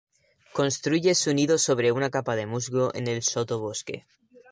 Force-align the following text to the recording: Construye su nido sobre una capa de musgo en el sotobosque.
Construye 0.51 1.13
su 1.13 1.31
nido 1.31 1.59
sobre 1.59 1.91
una 1.91 2.09
capa 2.09 2.35
de 2.35 2.47
musgo 2.47 2.89
en 2.95 3.05
el 3.05 3.21
sotobosque. 3.21 4.07